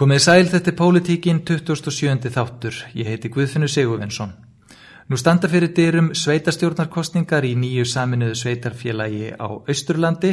Komið 0.00 0.20
sæl 0.24 0.46
þetta 0.48 0.70
er 0.70 0.76
Pólitíkin 0.78 1.38
27. 1.44 2.30
þáttur. 2.32 2.76
Ég 2.96 3.04
heiti 3.04 3.28
Guðfinnur 3.28 3.68
Sigurvinsson. 3.68 4.30
Nú 5.12 5.16
standa 5.20 5.48
fyrir 5.52 5.74
dyrum 5.76 6.06
sveitastjórnarkostningar 6.16 7.44
í 7.44 7.50
nýju 7.60 7.84
saminuðu 7.84 8.38
sveitarfélagi 8.40 9.34
á 9.36 9.60
Östurlandi 9.68 10.30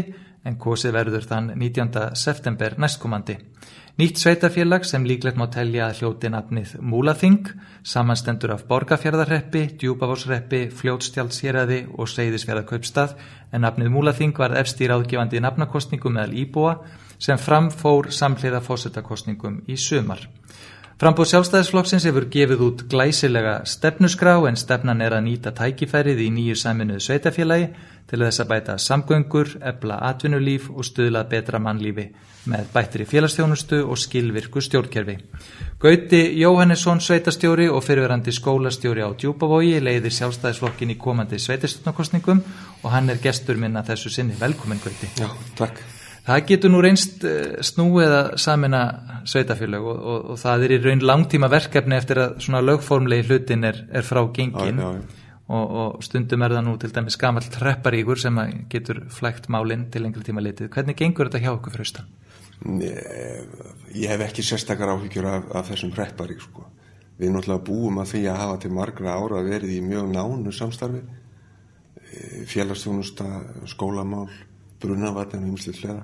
en 0.48 0.56
kosið 0.56 0.94
verður 0.96 1.28
þann 1.28 1.50
19. 1.60 2.16
september 2.16 2.78
næstkomandi. 2.80 3.36
Nýtt 4.00 4.22
sveitarfélag 4.22 4.88
sem 4.88 5.04
líklegt 5.04 5.36
má 5.36 5.50
telja 5.52 5.90
að 5.90 6.00
hljóti 6.00 6.32
nafnið 6.32 6.72
Múlaþing, 6.80 7.52
samanstendur 7.84 8.54
af 8.56 8.64
Borgafjörðarreppi, 8.70 9.66
Djúbavorsreppi, 9.82 10.70
Fljótstjálfshéræði 10.80 11.82
og 11.92 12.08
Seyðisfjörðarkaupstað 12.14 13.20
en 13.52 13.68
nafnið 13.68 13.92
Múlaþing 13.98 14.40
var 14.40 14.56
efst 14.64 14.80
í 14.80 14.88
ráðgefandi 14.88 15.44
nafnakostningum 15.44 16.16
meðal 16.16 16.40
Íbúa 16.46 16.78
sem 17.20 17.38
framfór 17.38 18.12
samhliða 18.14 18.62
fósettakostningum 18.66 19.62
í 19.68 19.78
sumar. 19.78 20.28
Frambóð 20.98 21.28
sjálfstæðisflokksins 21.30 22.08
hefur 22.10 22.26
gefið 22.34 22.62
út 22.66 22.80
glæsilega 22.90 23.60
stefnusgrá 23.70 24.32
en 24.50 24.56
stefnan 24.58 25.04
er 25.06 25.14
að 25.14 25.28
nýta 25.28 25.52
tækifærið 25.54 26.24
í 26.24 26.32
nýju 26.34 26.56
saminuðu 26.58 27.04
sveitafélagi 27.06 27.68
til 28.10 28.20
þess 28.24 28.42
að 28.42 28.50
bæta 28.50 28.78
samgöngur, 28.82 29.52
ebla 29.62 30.00
atvinnulíf 30.08 30.72
og 30.74 30.88
stuðla 30.88 31.22
betra 31.30 31.60
mannlífi 31.62 32.08
með 32.50 32.72
bættri 32.74 33.06
félagsþjónustu 33.06 33.84
og 33.86 34.00
skilvirku 34.02 34.64
stjórnkerfi. 34.64 35.18
Gauti 35.78 36.24
Jóhannesson 36.42 37.04
sveitastjóri 37.04 37.68
og 37.70 37.84
fyrirverandi 37.86 38.34
skólastjóri 38.34 39.06
á 39.06 39.14
Djúbavogi 39.14 39.78
leiðir 39.84 40.16
sjálfstæðisflokkin 40.18 40.96
í 40.96 40.98
komandi 40.98 41.38
sveitastöndakostningum 41.46 42.42
og 42.82 42.90
hann 42.96 43.14
er 43.14 43.22
gestur 43.22 43.62
minna 43.62 43.86
þessu 43.86 44.10
sinni. 44.18 44.40
Velkomin 44.42 44.82
Gauti. 44.82 45.14
Já, 45.22 45.30
takk. 45.62 45.97
Það 46.28 46.42
getur 46.50 46.72
nú 46.74 46.80
reynst 46.84 47.22
snúið 47.64 48.12
að 48.12 48.34
samina 48.44 48.82
sveitafélag 49.28 49.86
og, 49.88 50.00
og, 50.12 50.26
og 50.34 50.40
það 50.42 50.66
er 50.66 50.74
í 50.76 50.80
raun 50.84 51.04
langtíma 51.06 51.48
verkefni 51.52 51.96
eftir 51.96 52.20
að 52.20 52.42
svona 52.44 52.60
lögformlegi 52.68 53.30
hlutin 53.30 53.64
er, 53.70 53.80
er 53.96 54.04
frá 54.04 54.20
gengin 54.36 54.82
Já, 54.82 54.90
já, 54.90 54.98
já. 54.98 55.28
og, 55.48 55.76
og 55.82 56.04
stundum 56.04 56.44
er 56.44 56.58
það 56.58 56.66
nú 56.68 56.74
til 56.82 56.92
dæmis 56.98 57.18
gamall 57.22 57.48
trepparíkur 57.54 58.20
sem 58.20 58.42
getur 58.72 59.06
flægt 59.14 59.48
málinn 59.54 59.88
til 59.92 60.04
lengri 60.04 60.26
tíma 60.28 60.44
litið. 60.44 60.68
Hvernig 60.74 60.98
gengur 61.00 61.30
þetta 61.30 61.44
hjá 61.46 61.54
okkur 61.54 61.78
fyrir 61.78 61.88
austan? 61.88 62.12
Ég 63.96 64.12
hef 64.12 64.26
ekki 64.28 64.44
sérstakar 64.44 64.92
áhyggjur 64.98 65.30
af, 65.32 65.48
af 65.62 65.72
þessum 65.72 65.96
prepparík 65.96 66.44
sko. 66.44 66.66
Við 67.18 67.32
náttúrulega 67.34 67.66
búum 67.70 68.02
að 68.02 68.12
því 68.12 68.26
að 68.28 68.42
hafa 68.44 68.60
til 68.66 68.74
margra 68.76 69.16
ára 69.16 69.46
verið 69.46 69.78
í 69.78 69.80
mjög 69.86 70.12
nánu 70.12 70.52
samstarfi 70.54 71.00
eh, 71.00 72.44
félagsþjónusta, 72.52 73.30
skólamál 73.72 74.28
brunavatn 74.82 75.42
og 75.42 75.54
ymslið 75.54 75.82
hlera 75.82 76.04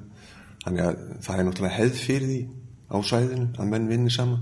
þannig 0.64 0.86
að 0.88 1.04
það 1.26 1.40
er 1.40 1.48
náttúrulega 1.48 1.78
hefð 1.78 2.02
fyrir 2.08 2.30
því 2.30 2.42
á 2.94 2.98
svæðinu 3.04 3.48
að 3.60 3.70
menn 3.74 3.90
vinni 3.90 4.14
saman. 4.14 4.42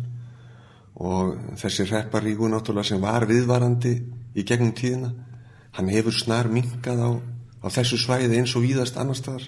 Og 1.01 1.35
þessi 1.59 1.87
repparíku 1.89 2.49
náttúrulega 2.51 2.91
sem 2.91 3.01
var 3.01 3.25
viðvarandi 3.29 3.93
í 4.35 4.45
gegnum 4.47 4.73
tíðina 4.77 5.11
hann 5.77 5.91
hefur 5.91 6.15
snar 6.15 6.49
minkað 6.51 6.99
á, 6.99 7.09
á 7.63 7.67
þessu 7.71 7.99
svæði 8.01 8.39
eins 8.39 8.55
og 8.57 8.65
víðast 8.65 8.97
annar 8.99 9.17
staðar. 9.17 9.45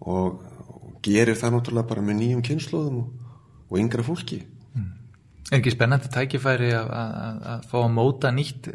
Og, 0.00 0.40
og 0.40 0.96
gerir 1.04 1.38
það 1.38 1.56
náttúrulega 1.56 1.90
bara 1.92 2.04
með 2.04 2.20
nýjum 2.22 2.46
kynnslóðum 2.46 3.02
og, 3.04 3.28
og 3.70 3.82
yngra 3.82 4.06
fólki. 4.06 4.42
Engi 5.50 5.72
spennandi 5.74 6.10
tækifæri 6.14 6.70
að, 6.78 6.90
að, 6.94 7.38
að 7.52 7.62
fá 7.70 7.78
að 7.80 7.92
móta 7.94 8.30
nýtt 8.34 8.68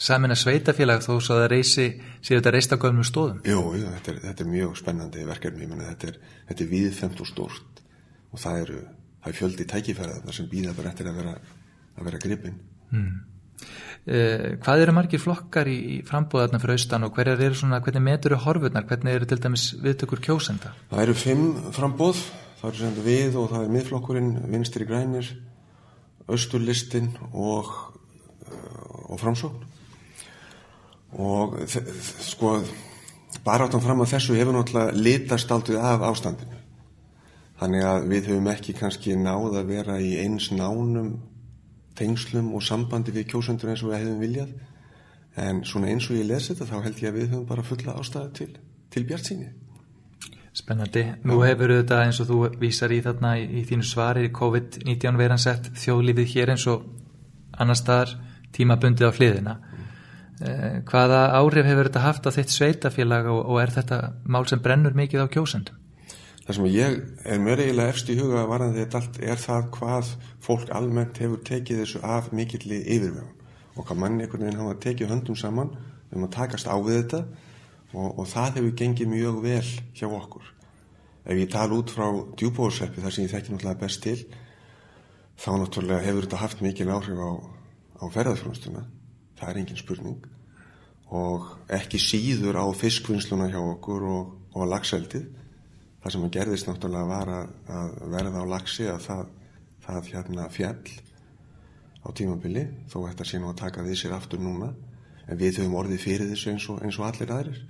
samin 0.00 0.32
að 0.32 0.40
sveitafélag 0.40 1.02
þó 1.04 1.12
svo 1.20 1.36
að 1.36 1.42
það 1.42 1.50
reysi 1.52 1.86
séu 2.20 2.38
þetta 2.38 2.52
reist 2.54 2.72
á 2.72 2.76
gömnum 2.80 3.06
stóðum. 3.06 3.40
Jú, 3.44 3.62
jú 3.76 3.88
þetta, 3.96 4.12
er, 4.14 4.20
þetta 4.24 4.44
er 4.44 4.50
mjög 4.54 4.76
spennandi 4.80 5.24
verkefni, 5.28 5.68
meni, 5.68 5.88
þetta 5.90 6.10
er, 6.10 6.20
þetta 6.48 6.64
er 6.64 6.70
viðfemt 6.70 7.20
og 7.20 7.28
stórt 7.28 7.82
og 8.30 8.40
það 8.40 8.60
eru, 8.62 8.78
það 9.20 9.32
er 9.32 9.38
fjöldi 9.40 9.66
tækifæra 9.68 10.20
þar 10.24 10.38
sem 10.38 10.48
býða 10.50 10.76
bara 10.78 10.92
eftir 10.92 11.10
að 11.10 11.20
vera, 11.20 11.34
að 11.98 12.08
vera 12.08 12.22
gripin. 12.22 12.56
Hmm. 12.90 13.18
Eh, 14.08 14.46
hvað 14.64 14.86
eru 14.86 14.96
margir 14.96 15.20
flokkar 15.20 15.68
í, 15.68 15.76
í 15.76 15.96
frambúðarna 16.08 16.60
fyrir 16.62 16.78
austan 16.78 17.04
og 17.04 17.12
hverjar 17.18 17.42
eru 17.44 17.58
svona, 17.60 17.82
hvernig 17.84 18.06
metur 18.06 18.32
eru 18.32 18.40
horfurnar, 18.46 18.86
hvernig 18.88 19.18
eru 19.18 19.28
til 19.28 19.40
dæmis 19.42 19.66
viðtökur 19.84 20.22
kjósenda? 20.24 20.72
Það 20.88 21.02
eru 21.04 21.16
fimm 21.20 21.44
frambúð, 21.76 22.22
það 22.62 22.70
eru 22.70 22.80
sem 22.80 23.00
við 23.04 23.36
og 23.36 23.50
það 23.52 23.66
er 23.66 23.74
miðflokkurinn, 23.76 24.30
vinstri 24.54 24.88
grænir, 24.88 25.28
austurlistin 26.30 27.10
og, 27.34 27.74
og 28.48 29.20
framsókn 29.20 29.69
og 31.18 31.56
sko 31.68 32.60
bara 33.44 33.66
áttan 33.66 33.82
fram 33.82 34.02
að 34.04 34.12
þessu 34.14 34.36
hefur 34.38 34.56
náttúrulega 34.56 34.96
litast 34.96 35.52
aldrei 35.52 35.78
af 35.78 36.04
ástandinu. 36.10 36.58
Þannig 37.60 37.84
að 37.84 38.06
við 38.08 38.30
höfum 38.30 38.50
ekki 38.54 38.74
kannski 38.78 39.16
náð 39.20 39.60
að 39.60 39.72
vera 39.74 39.98
í 40.00 40.14
eins 40.22 40.48
nánum 40.54 41.14
tengslum 41.98 42.54
og 42.56 42.64
sambandi 42.64 43.12
við 43.12 43.28
kjósendur 43.34 43.72
eins 43.72 43.82
og 43.84 43.92
við 43.92 44.04
hefum 44.04 44.20
viljað. 44.22 44.54
En 45.40 45.64
svona 45.64 45.90
eins 45.92 46.08
og 46.10 46.18
ég 46.18 46.28
lesi 46.28 46.54
þetta 46.54 46.70
þá 46.70 46.86
held 46.86 47.02
ég 47.02 47.10
að 47.10 47.18
við 47.18 47.28
höfum 47.34 47.48
bara 47.48 47.66
fulla 47.66 47.98
ástæðu 48.00 48.32
til, 48.38 48.52
til 48.90 49.04
bjart 49.06 49.28
síni 49.30 49.50
Spennandi, 50.50 51.04
nú 51.22 51.38
hefur 51.44 51.70
þetta 51.70 52.00
eins 52.04 52.18
og 52.22 52.26
þú 52.26 52.38
vísar 52.58 52.90
í 52.90 52.98
þarna 53.04 53.36
í, 53.38 53.44
í 53.60 53.66
þínu 53.68 53.86
svari 53.86 54.30
COVID-19 54.34 55.18
veransett 55.20 55.68
þjóðlífið 55.78 56.32
hér 56.32 56.52
eins 56.56 56.64
og 56.72 56.88
annar 57.54 57.78
staðar 57.78 58.16
tímabundið 58.56 59.06
á 59.06 59.12
hliðina 59.14 59.54
hvaða 60.40 61.20
áhrif 61.36 61.66
hefur 61.68 61.90
þetta 61.90 62.02
haft 62.04 62.26
á 62.26 62.30
þitt 62.32 62.54
sveitafélag 62.54 63.28
og, 63.28 63.40
og 63.44 63.60
er 63.60 63.72
þetta 63.74 63.98
mál 64.24 64.46
sem 64.48 64.62
brennur 64.62 64.96
mikið 64.96 65.26
á 65.26 65.32
kjósendum? 65.32 65.76
Það 66.46 66.56
sem 66.56 66.68
ég 66.72 66.94
er 67.28 67.42
mér 67.44 67.60
eiginlega 67.60 67.92
efst 67.92 68.08
í 68.10 68.16
huga 68.18 68.46
varðandi 68.48 68.80
þetta 68.80 69.00
allt 69.02 69.18
er 69.20 69.42
það 69.42 69.66
hvað 69.76 70.12
fólk 70.42 70.72
almennt 70.74 71.20
hefur 71.20 71.42
tekið 71.46 71.82
þessu 71.82 72.00
af 72.02 72.30
mikilli 72.32 72.80
yfirvegun 72.80 73.36
og 73.76 73.84
hvað 73.84 74.00
manni 74.00 74.24
einhvern 74.24 74.46
veginn 74.46 74.62
hafa 74.62 74.78
tekið 74.86 75.12
höndum 75.12 75.38
saman 75.38 75.74
um 76.10 76.24
að 76.26 76.32
takast 76.38 76.66
á 76.66 76.74
við 76.80 77.02
þetta 77.02 77.20
og, 77.92 78.08
og 78.08 78.24
það 78.32 78.56
hefur 78.58 78.74
gengið 78.80 79.12
mjög 79.12 79.42
vel 79.44 79.68
hjá 79.98 80.06
okkur. 80.08 80.48
Ef 81.28 81.36
ég 81.36 81.52
tala 81.52 81.76
út 81.76 81.92
frá 81.92 82.08
djúbóðsreppi 82.40 83.04
þar 83.04 83.14
sem 83.14 83.26
ég 83.26 83.34
þekki 83.34 83.54
náttúrulega 83.54 83.82
best 83.84 84.02
til 84.02 84.16
þá 85.36 85.50
náttúrulega 85.60 86.06
hefur 86.08 86.26
þetta 86.26 86.40
haft 86.40 86.64
mikil 86.64 86.88
áhrif 86.90 87.20
á, 87.20 87.30
á 88.00 88.04
ferðarfjónustuna 88.08 88.86
það 89.40 89.50
er 89.50 89.60
engin 89.62 89.80
spurning. 89.80 90.22
Og 91.10 91.48
ekki 91.74 91.98
síður 91.98 92.60
á 92.62 92.66
fiskvinnsluna 92.76 93.50
hjá 93.50 93.58
okkur 93.58 94.06
og, 94.06 94.34
og 94.54 94.68
lagseldið 94.70 95.26
það 96.00 96.14
sem 96.14 96.30
gerðist 96.32 96.68
náttúrulega 96.68 97.08
var 97.10 97.32
að, 97.34 97.50
að 97.68 97.96
verða 98.14 98.44
á 98.44 98.52
lagsi 98.54 98.86
að 98.88 99.00
það, 99.06 99.24
það 99.84 100.12
hérna 100.14 100.46
fjall 100.52 100.94
á 102.00 102.08
tímabili 102.16 102.64
þó 102.88 103.02
þetta 103.08 103.26
sé 103.28 103.40
nú 103.40 103.50
að 103.50 103.60
taka 103.60 103.84
því 103.84 103.98
sér 104.00 104.16
aftur 104.16 104.40
núna. 104.40 104.70
En 105.30 105.38
við 105.38 105.60
höfum 105.60 105.76
orðið 105.78 106.02
fyrir 106.02 106.30
þessu 106.32 106.54
eins 106.54 106.66
og, 106.72 106.80
eins 106.82 106.98
og 106.98 107.06
allir 107.06 107.30
aðrir. 107.34 107.60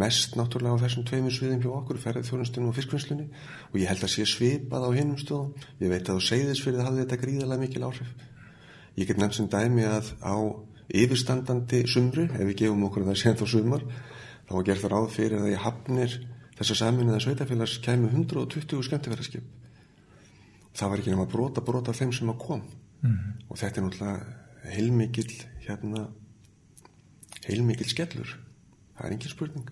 Mest 0.00 0.36
náttúrulega 0.38 0.78
á 0.78 0.82
þessum 0.84 1.04
tveimur 1.08 1.34
sviðum 1.34 1.62
hjá 1.64 1.70
okkur 1.74 1.98
ferðið 2.00 2.28
þjónustunum 2.30 2.70
og 2.70 2.76
fiskvinnslunni. 2.78 3.26
Og 3.72 3.80
ég 3.82 3.90
held 3.90 4.06
að 4.06 4.12
sé 4.14 4.26
svipað 4.30 4.86
á 4.86 4.90
hinnum 4.94 5.18
stöðum. 5.18 5.50
Ég 5.82 5.90
veit 5.90 6.06
að 6.06 6.20
þú 6.20 6.26
segðis 6.28 6.62
fyrir 6.62 6.78
að 6.78 6.86
hafa 6.86 7.00
þetta 7.02 7.18
gríðarlega 7.24 7.64
mikil 7.64 7.82
áhrif. 7.88 8.12
Ég 8.96 9.10
get 9.10 9.18
nefnt 9.18 9.36
sem 9.40 9.50
dæmi 9.50 9.84
að 9.90 10.12
á 10.22 10.34
yfirstandandi 10.90 11.84
sumru, 11.90 12.26
ef 12.30 12.46
við 12.50 12.56
gefum 12.64 12.84
okkur 12.88 13.06
það 13.08 13.18
séð 13.22 13.40
þá 13.40 13.46
sumar, 13.54 13.86
þá 14.48 14.52
var 14.56 14.66
gert 14.68 14.82
það 14.84 14.92
ráð 14.94 15.08
fyrir 15.14 15.40
að 15.40 15.50
ég 15.52 15.64
hafnir 15.64 16.16
þess 16.58 16.74
að 16.74 16.80
saminniða 16.82 17.22
sveitafélags 17.24 17.78
kæmi 17.84 18.10
120 18.10 18.84
skemmtifæraskip. 18.86 19.44
Það 20.76 20.92
var 20.92 21.02
ekki 21.02 21.14
nema 21.14 21.26
brota 21.30 21.64
brota 21.64 21.94
þeim 21.96 22.12
sem 22.14 22.30
að 22.30 22.38
kom 22.38 22.62
mm 22.62 23.10
-hmm. 23.10 23.32
og 23.48 23.58
þetta 23.58 23.80
er 23.80 23.84
náttúrulega 23.84 24.74
heilmikil 24.74 25.30
hérna 25.66 26.08
heilmikil 27.46 27.88
skellur. 27.88 28.38
Það 28.96 29.06
er 29.06 29.12
engin 29.12 29.30
spurning. 29.30 29.70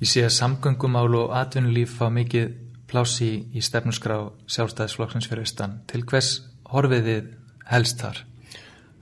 Ég 0.00 0.08
sé 0.08 0.24
að 0.24 0.36
samgöngumál 0.36 1.14
og 1.14 1.32
atvinnulíf 1.36 1.96
fá 1.98 2.10
mikið 2.10 2.52
plási 2.86 3.24
í, 3.24 3.58
í 3.58 3.60
stefnusgrá 3.60 4.32
sjálfstæðisflokksins 4.46 5.28
fyrir 5.30 5.46
austan. 5.46 5.80
Til 5.86 6.02
hvers 6.02 6.42
horfið 6.64 7.04
þið 7.08 7.30
helst 7.70 8.00
þar? 8.02 8.24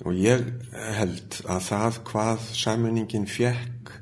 Og 0.04 0.16
ég 0.16 0.46
held 0.96 1.40
að 1.44 1.66
það 1.68 2.00
hvað 2.08 2.48
sammenningin 2.56 3.28
fjekk 3.28 3.92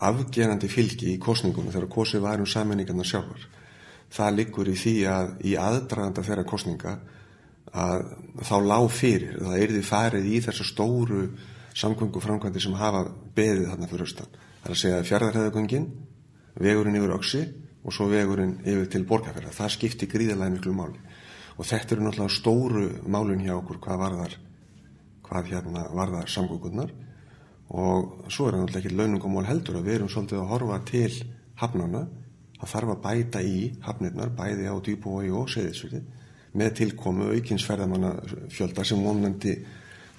afgerandi 0.00 0.70
fylgi 0.72 1.14
í 1.14 1.20
kostningunum 1.22 1.72
þegar 1.72 1.92
kosið 1.92 2.24
var 2.24 2.42
um 2.42 2.48
sammenningarna 2.48 3.06
sjálfur 3.06 3.46
það 4.10 4.36
liggur 4.36 4.70
í 4.70 4.76
því 4.78 4.94
að 5.06 5.32
í 5.46 5.54
aðdraganda 5.60 6.24
þeirra 6.26 6.46
kostninga 6.48 6.98
að 7.70 8.04
þá 8.42 8.56
lág 8.66 8.88
fyrir 8.90 9.38
það 9.38 9.56
er 9.62 9.74
því 9.74 9.82
farið 9.86 10.28
í 10.30 10.42
þessa 10.42 10.66
stóru 10.66 11.22
samkvöngu 11.80 12.22
framkvæmdi 12.22 12.62
sem 12.62 12.74
hafa 12.74 13.04
beðið 13.36 13.68
þarna 13.70 13.88
fyrir 13.90 14.06
austan. 14.06 14.30
Það 14.60 14.70
er 14.70 14.74
að 14.74 14.80
segja 14.82 15.04
fjárðarheðagöngin 15.06 15.86
vegurinn 16.60 16.98
yfir 16.98 17.14
öksi 17.14 17.42
og 17.84 17.94
svo 17.94 18.08
vegurinn 18.10 18.56
yfir 18.66 18.90
til 18.90 19.04
borgarferða 19.08 19.54
það 19.54 19.74
skipti 19.76 20.10
gríðarlega 20.10 20.56
miklu 20.56 20.74
máli. 20.74 20.98
Og 21.56 21.68
þetta 21.68 21.94
eru 21.94 22.06
náttúrulega 22.06 22.34
stóru 22.34 22.86
málun 23.06 23.44
hjá 23.44 23.54
okkur 23.54 23.78
hvað 23.84 24.02
var 24.02 24.18
þar 24.24 24.38
hvað 25.30 25.52
hérna 25.54 25.86
varða 25.94 26.26
samgöngunar 26.26 26.92
og 27.70 28.30
svo 28.32 28.48
er 28.48 28.56
það 28.56 28.62
náttúrulega 28.64 28.80
ekki 28.80 28.96
launungumól 28.98 29.46
heldur 29.46 29.78
að 29.78 29.86
við 29.86 29.98
erum 29.98 30.10
svolítið 30.10 30.40
að 30.40 30.50
horfa 30.50 30.78
til 30.90 31.12
hafnana 31.60 32.06
það 32.60 32.72
þarf 32.72 32.94
að 32.94 33.02
bæta 33.04 33.42
í 33.46 33.60
hafnirnar 33.84 34.32
bæði 34.36 34.66
á 34.66 34.76
dýbúi 34.84 35.30
og 35.30 35.52
seðisviti 35.52 36.00
með 36.58 36.72
tilkomu 36.80 37.30
aukinsferðamanna 37.36 38.14
fjölda 38.50 38.84
sem 38.84 39.02
vonandi 39.04 39.54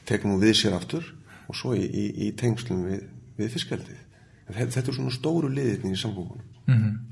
tek 0.08 0.24
nú 0.25 0.38
við 0.42 0.56
sér 0.62 0.78
aftur 0.78 1.04
og 1.52 1.58
svo 1.58 1.75
í, 1.75 1.84
í, 1.84 2.06
í 2.28 2.31
tengslum 2.40 2.86
við, 2.88 3.04
við 3.36 3.52
fiskveldið. 3.58 4.00
Þetta 4.52 4.84
er 4.86 4.96
svona 4.96 5.13
stóru 5.13 5.52
liðirni 5.52 5.92
í 5.92 6.00
samgóðunum. 6.00 6.48
Mm 6.68 6.78
-hmm. 6.78 7.11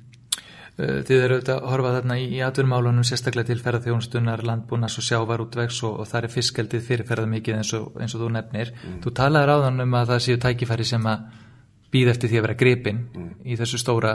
Þið 0.79 1.17
eru 1.17 1.35
auðvitað 1.35 1.57
að 1.57 1.71
horfa 1.73 1.89
þarna 1.97 2.15
í, 2.21 2.27
atvinnumálunum 2.45 3.05
sérstaklega 3.07 3.49
til 3.49 3.59
ferðarþjónustunnar, 3.59 4.43
landbúnas 4.47 4.95
og 5.01 5.03
sjávarútvegs 5.03 5.79
og, 5.83 5.97
og 5.99 6.07
það 6.07 6.27
er 6.27 6.33
fiskveldið 6.37 6.85
fyrirferða 6.85 7.25
mikið 7.33 7.57
eins 7.57 7.73
og, 7.75 7.89
eins 7.99 8.15
og 8.15 8.23
þú 8.23 8.29
nefnir. 8.37 8.71
Mm. 8.77 9.01
Þú 9.03 9.13
talaði 9.19 9.49
ráðan 9.49 9.83
um 9.83 9.97
að 9.99 10.13
það 10.13 10.23
séu 10.23 10.39
tækifæri 10.45 10.87
sem 10.87 11.09
að 11.11 11.25
býð 11.91 12.13
eftir 12.13 12.31
því 12.31 12.39
að 12.39 12.45
vera 12.47 12.57
gripin 12.61 13.01
mm. 13.11 13.29
í 13.43 13.59
þessu 13.59 13.81
stóra 13.81 14.13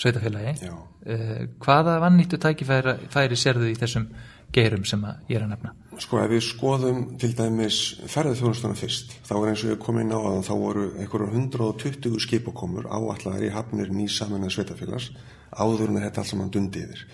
sveitafélagi. 0.00 0.70
Uh, 1.04 1.34
hvaða 1.60 1.98
vannýttu 2.06 2.40
tækifæri 2.40 3.38
sérðu 3.38 3.68
í 3.68 3.76
þessum 3.78 4.08
geirum 4.54 4.88
sem 4.88 5.04
ég 5.28 5.36
er 5.36 5.44
að 5.44 5.52
nefna? 5.52 5.74
Sko 6.02 6.18
ef 6.18 6.30
við 6.32 6.42
skoðum 6.42 7.02
til 7.20 7.30
dæmis 7.38 7.78
ferðarþjónustuna 8.10 8.74
fyrst, 8.78 9.12
þá 9.26 9.34
er 9.36 9.50
eins 9.52 9.62
og 9.62 9.70
ég 9.74 9.82
kom 9.82 9.98
inn 10.02 10.10
á 10.10 10.18
að 10.18 10.40
þá 10.48 10.54
voru 10.58 10.86
einhverjum 10.98 11.36
120 11.38 12.18
skipakomur 12.24 12.88
áallar 12.90 13.44
í 13.44 13.50
hafnir 13.54 13.92
nýsamanna 13.94 14.50
sveitafélags 14.50 15.12
áður 15.54 15.94
með 15.94 16.08
þetta 16.08 16.22
allt 16.22 16.32
saman 16.32 16.50
dundi 16.50 16.82
yfir 16.82 17.04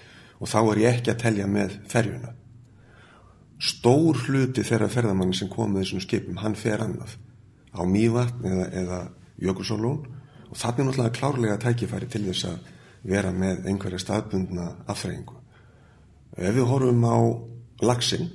og 0.41 0.49
þá 0.49 0.59
er 0.63 0.81
ég 0.81 0.97
ekki 0.97 1.13
að 1.13 1.21
telja 1.27 1.49
með 1.51 1.77
ferjuna. 1.93 2.33
Stór 3.61 4.23
hluti 4.25 4.65
þeirra 4.65 4.89
ferðamann 4.89 5.37
sem 5.37 5.51
kom 5.53 5.75
með 5.75 5.85
þessum 5.85 6.05
skipum, 6.07 6.41
hann 6.41 6.57
fer 6.57 6.81
annað 6.81 7.19
á 7.77 7.85
Mývatn 7.85 8.49
eða, 8.49 8.67
eða 8.81 9.01
Jökulsólún 9.45 10.01
og 10.51 10.57
er 10.57 10.81
náttúrulega 10.81 11.15
klárlega 11.15 11.61
tækifæri 11.61 12.09
til 12.09 12.25
þess 12.31 12.49
að 12.49 12.71
vera 13.13 13.31
með 13.33 13.69
einhverja 13.69 14.01
staðbundna 14.01 14.73
afþreyingu. 14.89 15.37
Ef 16.41 16.57
við 16.57 16.69
horfum 16.71 17.05
á 17.05 17.19
lagsin 17.85 18.31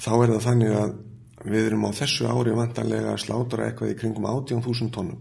þá 0.00 0.12
er 0.14 0.32
það 0.34 0.46
þannig 0.48 0.74
að 0.78 0.94
við 1.44 1.68
erum 1.68 1.86
á 1.86 1.90
þessu 1.94 2.26
ári 2.30 2.56
vantanlega 2.56 3.12
að 3.12 3.22
slátra 3.26 3.68
eitthvað 3.68 3.92
í 3.92 3.96
kringum 4.00 4.26
18.000 4.30 4.90
tónum. 4.94 5.20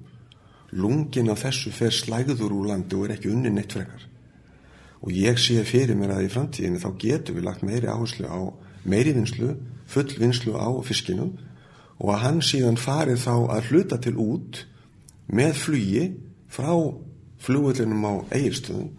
Lungin 0.74 1.30
á 1.30 1.36
þessu 1.38 1.74
fer 1.76 1.94
slæður 1.94 2.56
úr 2.56 2.70
landi 2.72 2.98
og 2.98 3.08
er 3.08 3.16
ekki 3.18 3.32
unni 3.34 3.52
neitt 3.54 3.76
frekar. 3.76 4.08
Og 5.04 5.12
ég 5.12 5.40
sé 5.42 5.60
fyrir 5.68 5.98
mér 6.00 6.16
að 6.16 6.30
í 6.30 6.32
framtíðinu 6.32 6.80
þá 6.80 6.90
getum 7.02 7.38
við 7.38 7.48
lagt 7.50 7.66
meiri 7.68 7.92
áherslu 7.92 8.30
á 8.32 8.40
meiri 8.88 9.14
vinslu, 9.16 9.58
full 9.86 10.08
vinslu 10.20 10.56
á 10.56 10.72
fiskinum 10.88 11.36
og 12.00 12.14
að 12.16 12.24
hann 12.24 12.42
síðan 12.44 12.80
farið 12.80 13.20
þá 13.26 13.34
að 13.56 13.70
hluta 13.70 14.00
til 14.02 14.16
út 14.20 14.64
með 15.28 15.60
flugi 15.60 16.06
frá 16.52 16.72
flugullinum 17.44 18.08
á 18.08 18.14
eigirstöðum 18.32 18.90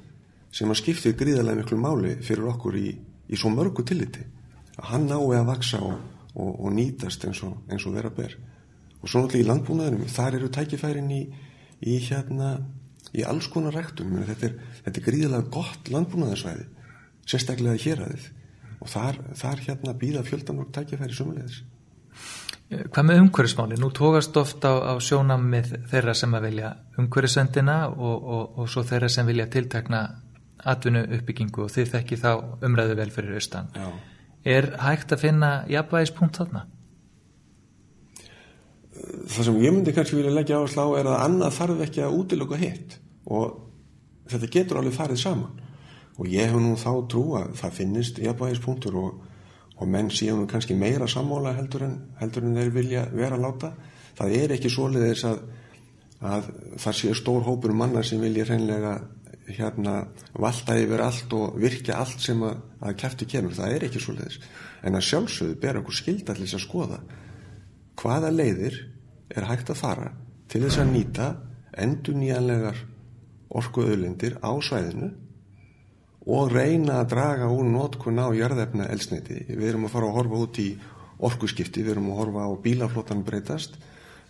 sem 0.55 0.71
að 0.71 0.81
skiptir 0.83 1.17
gríðarlega 1.19 1.63
miklu 1.63 1.81
máli 1.81 2.15
fyrir 2.23 2.53
okkur 2.53 2.77
í, 2.79 2.95
í 3.33 3.37
svo 3.41 3.51
mörgu 3.53 3.85
tilliti 3.87 4.25
hann 4.79 5.09
nái 5.09 5.39
að 5.39 5.49
vaksa 5.49 5.81
og, 5.85 5.99
og, 6.35 6.51
og 6.67 6.73
nýtast 6.75 7.27
eins 7.29 7.43
og, 7.47 7.57
eins 7.71 7.87
og 7.87 7.97
vera 7.97 8.11
ber 8.15 8.37
og 9.01 9.11
svo 9.11 9.23
náttúrulega 9.25 9.45
í 9.45 9.49
landbúnaðurum 9.51 10.15
þar 10.15 10.39
eru 10.39 10.49
tækifærin 10.55 11.11
í, 11.15 11.23
í 11.85 11.99
hérna 12.09 12.57
í 13.15 13.27
alls 13.27 13.51
konar 13.53 13.77
rektum 13.77 14.17
þetta 14.25 14.49
er, 14.49 14.57
þetta 14.87 15.01
er 15.01 15.07
gríðarlega 15.09 15.53
gott 15.55 15.93
landbúnaðarsvæði 15.93 16.67
sérstaklega 17.29 17.83
hér 17.85 18.03
aðeins 18.07 18.33
og 18.81 18.91
þar, 18.91 19.21
þar 19.39 19.63
hérna 19.69 19.97
býða 20.01 20.25
fjöldan 20.27 20.65
og 20.65 20.73
tækifæri 20.75 21.17
sumulegis 21.17 21.63
Hvað 22.75 23.05
með 23.07 23.19
umhverfismáli? 23.21 23.77
Nú 23.79 23.91
tókast 23.95 24.37
ofta 24.41 24.71
á, 24.73 24.77
á 24.91 24.95
sjónam 25.03 25.45
með 25.53 25.75
þeirra 25.91 26.15
sem 26.17 26.33
að 26.35 26.47
velja 26.49 26.71
umhverfisvendina 26.99 27.77
og, 27.93 28.15
og, 28.25 28.45
og 28.63 28.71
svo 28.73 28.83
þeirra 28.89 29.11
sem 29.13 29.29
vilja 29.29 29.47
tiltekna 29.53 30.01
atvinnu 30.73 31.05
uppbyggingu 31.19 31.67
og 31.67 31.73
þið 31.75 31.93
þekki 31.93 32.19
þá 32.23 32.31
umræðu 32.65 32.97
vel 32.99 33.11
fyrir 33.13 33.37
austan. 33.37 33.69
Já. 33.77 33.91
Er 34.45 34.75
hægt 34.85 35.13
að 35.15 35.23
finna 35.25 35.51
jafnvægispunkt 35.73 36.37
þarna? 36.37 36.67
Það 38.95 39.47
sem 39.47 39.61
ég 39.63 39.73
myndi 39.73 39.93
kannski 39.97 40.19
vilja 40.19 40.33
leggja 40.35 40.61
á 40.61 40.63
að 40.63 40.73
slá 40.75 40.85
er 40.99 41.09
að 41.09 41.23
annað 41.25 41.57
þarf 41.59 41.85
ekki 41.87 42.03
að 42.05 42.17
útiloka 42.19 42.59
hitt 42.61 42.99
og 43.25 43.57
þetta 44.31 44.51
getur 44.53 44.81
alveg 44.81 44.97
farið 44.97 45.23
saman 45.23 45.63
og 46.15 46.29
ég 46.31 46.51
hef 46.51 46.61
nú 46.61 46.77
þá 46.79 46.91
trú 47.11 47.25
að 47.41 47.57
það 47.59 47.79
finnist 47.79 48.21
jafnvægispunktur 48.23 48.99
og, 49.01 49.17
og 49.81 49.91
menn 49.91 50.13
séu 50.15 50.37
nú 50.39 50.47
kannski 50.51 50.77
meira 50.79 51.09
sammála 51.11 51.57
heldur 51.57 51.89
en, 51.89 51.97
heldur 52.21 52.47
en 52.47 52.61
þeir 52.61 52.73
vilja 52.75 53.05
vera 53.13 53.41
láta. 53.41 53.73
Það 54.15 54.37
er 54.39 54.55
ekki 54.55 54.71
soliðis 54.71 55.25
að, 55.27 55.41
að 56.23 56.53
það 56.85 56.99
séu 57.01 57.17
stór 57.19 57.43
hópur 57.49 57.75
manna 57.75 58.05
sem 58.07 58.23
vilja 58.23 58.47
hreinlega 58.47 58.99
hérna 59.49 59.97
valda 60.33 60.77
yfir 60.81 61.03
allt 61.05 61.35
og 61.37 61.59
virkja 61.61 61.99
allt 62.01 62.23
sem 62.25 62.41
að, 62.47 62.63
að 62.81 62.97
kæfti 63.03 63.29
kemur, 63.29 63.57
það 63.57 63.77
er 63.77 63.87
ekki 63.89 64.03
svo 64.03 64.17
leiðis 64.17 64.41
en 64.85 64.97
að 64.99 65.07
sjálfsögðu 65.09 65.59
ber 65.61 65.81
okkur 65.81 65.99
skildallis 66.01 66.57
að 66.57 66.65
skoða 66.65 67.01
hvaða 68.01 68.33
leiðir 68.35 68.79
er 69.35 69.49
hægt 69.49 69.73
að 69.73 69.81
fara 69.81 70.11
til 70.51 70.65
þess 70.65 70.81
að 70.83 70.93
nýta 70.95 71.29
endur 71.85 72.17
nýjanlegar 72.19 72.81
orkuauðlindir 73.55 74.39
á 74.43 74.53
svæðinu 74.65 75.11
og 76.25 76.53
reyna 76.55 77.01
að 77.03 77.11
draga 77.13 77.49
úr 77.53 77.67
nótkun 77.69 78.21
á 78.21 78.33
jörðefna 78.33 78.89
elsniti. 78.93 79.43
Við 79.49 79.67
erum 79.69 79.89
að 79.89 79.93
fara 79.93 80.09
að 80.09 80.17
horfa 80.19 80.41
út 80.47 80.61
í 80.63 80.69
orkuskipti, 81.25 81.83
við 81.85 81.95
erum 81.95 82.09
að 82.13 82.21
horfa 82.23 82.47
á 82.49 82.51
bílaflótan 82.65 83.25
breytast, 83.27 83.77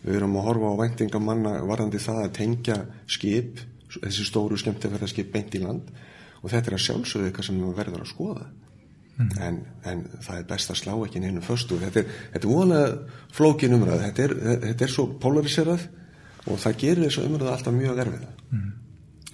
við 0.02 0.18
erum 0.18 0.34
að 0.40 0.48
horfa 0.48 0.72
á 0.74 0.80
væntingamanna 0.82 1.52
varðandi 1.68 2.02
það 2.02 2.20
að 2.24 2.34
tengja 2.40 2.80
skip 3.06 3.62
þessi 4.02 4.26
stóru 4.28 4.58
skemmtifærðarskip 4.60 5.32
beint 5.32 5.54
í 5.54 5.62
land. 5.62 5.88
Og 6.42 6.52
þetta 6.52 6.70
er 6.70 6.76
að 6.78 6.84
sjálfsögðu 6.84 7.30
eitthvað 7.30 7.48
sem 7.48 7.60
við 7.62 7.76
verður 7.78 8.04
að 8.04 8.10
skoða. 8.10 8.46
Mm. 9.14 9.28
en, 9.46 9.58
en 9.86 10.00
það 10.24 10.38
er 10.40 10.46
best 10.48 10.72
að 10.72 10.78
slá 10.80 10.94
ekki 10.96 11.20
neinu 11.22 11.40
förstu 11.44 11.76
þetta 11.78 12.00
er, 12.00 12.14
þetta 12.32 12.48
er 12.48 12.50
vonað 12.50 12.94
flókin 13.36 13.76
umræð 13.76 14.00
þetta 14.08 14.24
er, 14.24 14.32
þetta 14.64 14.84
er 14.86 14.90
svo 14.90 15.04
polariserað 15.22 15.84
og 16.50 16.58
það 16.58 16.80
gerir 16.80 17.06
þessu 17.06 17.26
umræðu 17.28 17.52
alltaf 17.52 17.76
mjög 17.76 18.00
erfið 18.02 18.24
mm. 18.56 18.72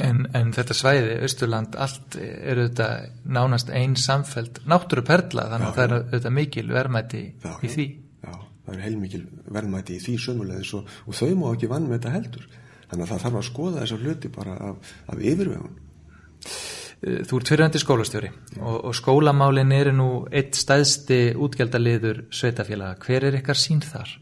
en, 0.05 0.21
en 0.37 0.53
þetta 0.59 0.77
svæði, 0.77 1.15
Östurland, 1.25 1.79
allt 1.81 2.19
eru 2.21 2.67
þetta 2.69 2.91
nánast 3.39 3.73
einn 3.73 3.97
samfelt 3.97 4.61
náttúruperla 4.69 5.47
þannig 5.55 5.71
já, 5.71 5.73
að 5.73 5.81
það 5.81 5.97
er 5.97 6.07
þetta 6.13 6.35
mikil 6.43 6.67
verðmætti 6.75 7.23
já, 7.25 7.51
í 7.57 7.73
því. 7.73 7.87
Já, 8.21 8.35
það 8.67 8.75
er 8.77 8.85
heilmikil 8.85 9.23
verðmætti 9.49 9.97
í 9.97 10.05
því 10.05 10.19
sömulegis 10.27 10.75
og, 10.77 10.93
og 11.09 11.21
þau 11.23 11.31
má 11.41 11.47
ekki 11.55 11.73
vann 11.73 11.89
með 11.89 12.03
þetta 12.03 12.17
heldur 12.19 12.51
þannig 12.91 13.05
að 13.05 13.13
það 13.13 13.23
þarf 13.25 13.39
að 13.41 13.47
skoða 13.49 13.85
þessa 13.85 14.01
hluti 14.05 14.33
bara 14.35 14.57
af, 14.71 14.95
af 15.11 15.23
yfirvegun 15.33 15.77
eh, 15.77 17.21
Þú 17.29 17.41
ert 17.41 17.53
fyrirhandi 17.53 17.83
skólastjóri 17.83 18.33
og, 18.59 18.77
og 18.91 18.97
skólamálin 18.99 19.77
eru 19.77 19.95
nú 19.97 20.11
eitt 20.31 20.59
stæðsti 20.59 21.21
útgjaldaliður 21.41 22.27
sveitafélaga. 22.35 22.99
Hver 23.01 23.31
er 23.31 23.39
ykkar 23.41 23.59
sín 23.59 23.81
þar? 23.85 24.13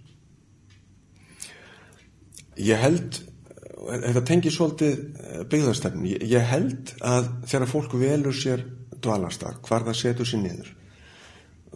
Ég 2.59 2.79
held 2.83 3.23
þetta 3.89 4.25
tengir 4.27 4.55
svolítið 4.55 4.97
eh, 4.99 5.45
byggðarstefn 5.51 6.09
ég, 6.09 6.43
held 6.51 6.93
að 7.05 7.31
þegar 7.47 7.71
fólk 7.71 7.95
velur 8.01 8.37
sér 8.37 8.65
dvalastar, 8.99 9.61
hvar 9.65 9.87
það 9.87 10.01
setur 10.01 10.29
sér 10.29 10.43
niður 10.43 10.73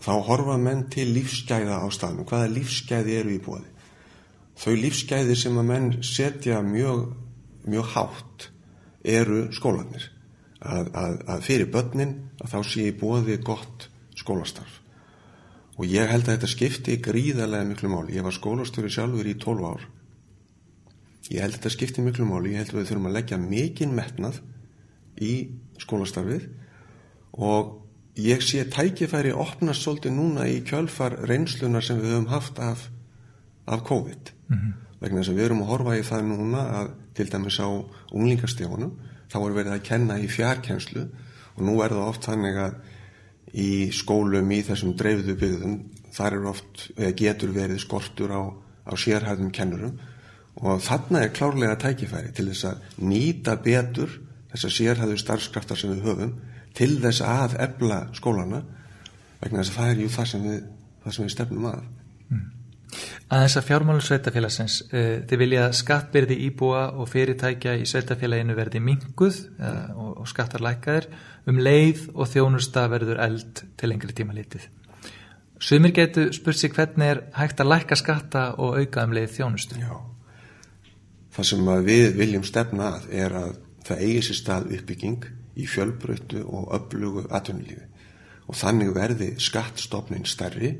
þá 0.02 0.12
horfa 0.26 0.56
menn 0.58 0.86
til 0.90 1.06
lífsgæða 1.14 1.82
á 1.84 1.86
staðnum, 1.94 2.26
hvaða 2.26 2.50
lífsgæði 2.56 3.18
eru 3.20 3.34
í 3.36 3.42
bóði 3.42 3.68
þau 4.58 4.74
lífsgæði 4.78 5.36
sem 5.38 5.58
að 5.58 5.68
menn 5.68 5.92
setja 6.04 6.60
mjög, 6.64 7.06
mjög 7.68 7.94
hátt 7.94 8.48
eru 9.02 9.46
skólanir 9.54 10.08
að, 10.62 10.92
að, 10.94 11.16
að 11.34 11.42
fyrir 11.46 11.72
börnin 11.72 12.14
að 12.42 12.54
þá 12.54 12.58
sé 12.70 12.86
í 12.86 12.94
bóði 12.98 13.38
gott 13.42 13.88
skólastarf. 14.18 14.78
Og 15.80 15.88
ég 15.88 16.10
held 16.10 16.26
að 16.26 16.36
þetta 16.36 16.50
skipti 16.52 16.98
gríðarlega 17.02 17.66
miklu 17.66 17.90
máli. 17.90 18.16
Ég 18.18 18.26
var 18.26 18.34
skólastöru 18.36 18.90
sjálfur 18.92 19.28
í 19.28 19.34
12 19.40 19.68
ár. 19.70 19.86
Ég 21.32 21.40
held 21.40 21.54
að 21.54 21.58
þetta 21.58 21.72
skipti 21.74 22.04
miklu 22.04 22.26
máli. 22.28 22.52
Ég 22.52 22.62
held 22.62 22.74
að 22.74 22.80
við 22.82 22.90
þurfum 22.90 23.08
að 23.08 23.16
leggja 23.16 23.38
mikinn 23.40 23.94
metnað 23.96 24.42
í 25.22 25.32
skólastarfið. 25.82 26.44
Og 27.40 27.72
ég 28.20 28.44
sé 28.44 28.66
tækifæri 28.68 29.32
opnast 29.32 29.86
svolítið 29.86 30.14
núna 30.18 30.46
í 30.50 30.60
kjölfar 30.68 31.16
reynslunar 31.30 31.84
sem 31.86 32.02
við 32.02 32.18
höfum 32.18 32.30
haft 32.34 32.60
af, 32.60 32.84
af 33.64 33.82
COVID 33.88 34.34
mm 34.52 34.58
-hmm. 34.58 34.72
vegna 35.00 35.20
þess 35.20 35.32
að 35.32 35.38
við 35.40 35.44
erum 35.44 35.62
að 35.62 35.70
horfa 35.72 35.96
í 35.98 36.02
það 36.02 36.22
núna 36.28 36.62
að 36.80 36.90
til 37.14 37.28
dæmis 37.30 37.58
á 37.60 37.68
unglingastjónum 38.12 38.92
þá 39.32 39.38
er 39.40 39.56
verið 39.58 39.72
að 39.72 39.86
kenna 39.88 40.18
í 40.18 40.28
fjarkenslu 40.28 41.06
og 41.56 41.62
nú 41.64 41.82
er 41.82 41.90
það 41.90 42.08
oft 42.08 42.24
þannig 42.24 42.56
að 42.56 42.74
í 43.52 43.90
skólum 43.92 44.50
í 44.52 44.62
þessum 44.62 44.94
dreifðu 44.96 45.36
byggðum 45.36 45.76
þar 46.12 46.32
er 46.36 46.46
oft, 46.46 46.90
eða 46.96 47.12
getur 47.16 47.52
verið 47.52 47.80
skortur 47.80 48.32
á, 48.32 48.42
á 48.88 48.92
sérhæðum 48.96 49.52
kennurum 49.52 49.98
og 50.60 50.80
þarna 50.84 51.24
er 51.24 51.32
klárlega 51.32 51.78
tækifæri 51.80 52.32
til 52.36 52.48
þess 52.50 52.64
að 52.64 52.82
nýta 52.98 53.56
betur 53.56 54.20
þess 54.52 54.68
að 54.68 54.76
sérhæðu 54.76 55.18
starfskraftar 55.20 55.80
sem 55.80 55.94
við 55.94 56.04
höfum 56.08 56.34
til 56.76 56.92
þess 57.00 57.24
að 57.24 57.56
ebla 57.60 58.06
skólana 58.16 58.62
vegna 59.40 59.62
þess 59.62 59.72
að 59.72 59.78
það 59.78 59.90
er 59.90 60.02
jú 60.02 60.12
það 60.12 60.30
sem 60.32 60.46
við, 60.46 60.60
það 61.02 61.16
sem 61.16 61.24
við 61.24 61.34
stefnum 61.34 61.68
að. 61.72 61.82
Aðeins 63.32 63.56
að 63.56 63.66
fjármálum 63.68 64.02
sveitafélagsins, 64.04 64.78
uh, 64.90 65.22
þið 65.28 65.40
viljað 65.40 65.66
að 65.68 65.78
skattbyrði 65.78 66.38
íbúa 66.48 66.84
og 67.00 67.08
fyrirtækja 67.08 67.78
í 67.80 67.86
sveitafélaginu 67.88 68.56
verði 68.58 68.82
minguð 68.84 69.38
uh, 69.56 69.72
og, 69.96 70.12
og 70.22 70.30
skattar 70.30 70.64
lækaðir 70.64 71.08
um 71.48 71.60
leið 71.62 72.06
og 72.12 72.30
þjónusta 72.30 72.86
verður 72.92 73.22
eld 73.24 73.64
til 73.80 73.92
lengri 73.92 74.16
tíma 74.16 74.36
lítið. 74.36 74.68
Sumir 75.62 75.94
getur 75.94 76.32
spurt 76.34 76.58
sig 76.58 76.72
hvernig 76.74 77.08
er 77.08 77.20
hægt 77.38 77.60
að 77.62 77.70
læka 77.70 77.96
skatta 77.96 78.48
og 78.58 78.80
auka 78.80 79.04
um 79.06 79.14
leið 79.14 79.36
þjónustu. 79.36 79.78
Já. 79.78 79.94
Það 81.32 81.48
sem 81.48 81.70
við 81.86 82.08
viljum 82.18 82.44
stefna 82.44 82.88
að 82.96 83.06
er 83.14 83.36
að 83.38 83.52
það 83.86 84.02
eigi 84.06 84.24
sér 84.26 84.38
stað 84.40 84.74
uppbygging 84.76 85.28
í 85.56 85.68
fjölbrötu 85.68 86.42
og 86.44 86.72
öflugu 86.76 87.24
atvinnulífi 87.30 87.86
og 88.50 88.58
þannig 88.58 88.90
verði 88.96 89.28
skattstofnin 89.40 90.26
stærri, 90.28 90.72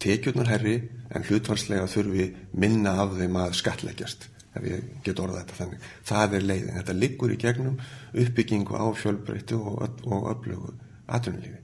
tekjurnar 0.00 0.50
herri 0.50 0.76
en 1.10 1.24
hlutvarslega 1.26 1.88
þurfi 1.90 2.28
minna 2.60 2.96
af 3.04 3.16
þeim 3.18 3.38
að 3.40 3.56
skattleggjast 3.60 4.28
ef 4.58 4.66
ég 4.66 4.86
get 5.06 5.20
orðað 5.22 5.44
þetta 5.44 5.58
þannig. 5.60 5.88
Það 6.10 6.36
er 6.36 6.46
leiðin. 6.46 6.76
Þetta 6.80 6.96
liggur 6.98 7.34
í 7.34 7.38
gegnum 7.40 7.76
uppbyggingu 8.24 8.78
á 8.78 8.86
fjölbreytu 8.98 9.58
og, 9.60 10.00
og 10.06 10.28
öflugu 10.32 10.72
atvinnulífi. 11.06 11.60